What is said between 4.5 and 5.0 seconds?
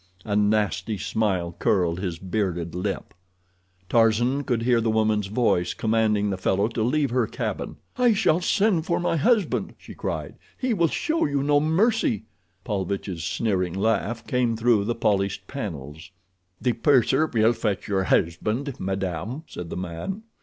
hear the